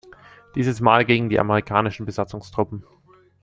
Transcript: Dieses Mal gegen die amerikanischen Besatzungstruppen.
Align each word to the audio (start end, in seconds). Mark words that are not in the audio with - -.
Dieses 0.55 0.81
Mal 0.81 1.05
gegen 1.05 1.29
die 1.29 1.39
amerikanischen 1.39 2.07
Besatzungstruppen. 2.07 2.83